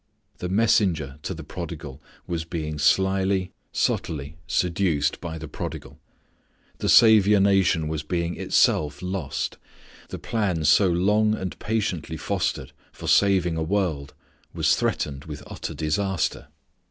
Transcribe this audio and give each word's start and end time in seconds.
The 0.39 0.49
messenger 0.49 1.19
to 1.21 1.35
the 1.35 1.43
prodigal 1.43 2.01
was 2.25 2.43
being 2.43 2.79
slyly, 2.79 3.53
subtly 3.71 4.35
seduced 4.47 5.21
by 5.21 5.37
the 5.37 5.47
prodigal. 5.47 5.99
The 6.79 6.89
saviour 6.89 7.39
nation 7.39 7.87
was 7.87 8.01
being 8.01 8.35
itself 8.35 9.03
lost. 9.03 9.59
The 10.09 10.17
plan 10.17 10.65
so 10.65 10.87
long 10.89 11.35
and 11.35 11.53
patiently 11.59 12.17
fostered 12.17 12.71
for 12.91 13.05
saving 13.07 13.57
a 13.57 13.61
world 13.61 14.15
was 14.55 14.75
threatened 14.75 15.25
with 15.25 15.43
utter 15.45 15.75
disaster. 15.75 16.47